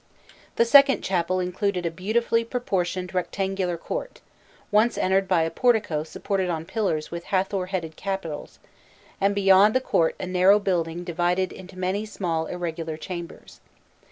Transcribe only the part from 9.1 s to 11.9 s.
and beyond the court a narrow building divided into